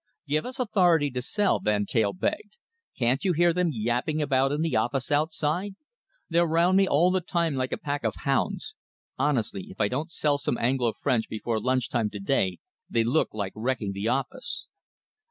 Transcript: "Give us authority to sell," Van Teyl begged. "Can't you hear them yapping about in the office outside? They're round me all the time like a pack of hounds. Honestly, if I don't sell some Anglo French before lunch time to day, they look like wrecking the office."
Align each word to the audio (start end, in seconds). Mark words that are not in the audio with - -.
"Give 0.27 0.47
us 0.47 0.59
authority 0.59 1.11
to 1.11 1.21
sell," 1.21 1.59
Van 1.59 1.85
Teyl 1.85 2.11
begged. 2.11 2.57
"Can't 2.97 3.23
you 3.23 3.33
hear 3.33 3.53
them 3.53 3.69
yapping 3.71 4.19
about 4.19 4.51
in 4.51 4.61
the 4.61 4.75
office 4.75 5.11
outside? 5.11 5.75
They're 6.27 6.47
round 6.47 6.77
me 6.77 6.87
all 6.87 7.11
the 7.11 7.21
time 7.21 7.53
like 7.53 7.71
a 7.71 7.77
pack 7.77 8.03
of 8.03 8.15
hounds. 8.25 8.73
Honestly, 9.19 9.67
if 9.69 9.79
I 9.79 9.89
don't 9.89 10.09
sell 10.09 10.39
some 10.39 10.57
Anglo 10.57 10.93
French 10.99 11.29
before 11.29 11.59
lunch 11.61 11.87
time 11.87 12.09
to 12.09 12.19
day, 12.19 12.57
they 12.89 13.03
look 13.03 13.29
like 13.31 13.53
wrecking 13.55 13.91
the 13.91 14.07
office." 14.07 14.65